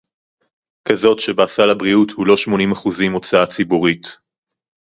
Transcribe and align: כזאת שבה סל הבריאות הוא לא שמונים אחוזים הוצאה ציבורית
כזאת 0.87 1.19
שבה 1.19 1.47
סל 1.47 1.69
הבריאות 1.69 2.11
הוא 2.11 2.27
לא 2.27 2.37
שמונים 2.37 2.71
אחוזים 2.71 3.13
הוצאה 3.13 3.47
ציבורית 3.47 4.17